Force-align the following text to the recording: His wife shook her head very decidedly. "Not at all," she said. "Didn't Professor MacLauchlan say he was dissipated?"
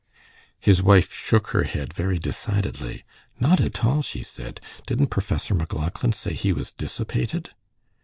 His 0.59 0.81
wife 0.81 1.13
shook 1.13 1.49
her 1.49 1.61
head 1.61 1.93
very 1.93 2.17
decidedly. 2.17 3.03
"Not 3.39 3.61
at 3.61 3.85
all," 3.85 4.01
she 4.01 4.23
said. 4.23 4.59
"Didn't 4.87 5.11
Professor 5.11 5.53
MacLauchlan 5.53 6.13
say 6.15 6.33
he 6.33 6.51
was 6.53 6.71
dissipated?" 6.71 7.51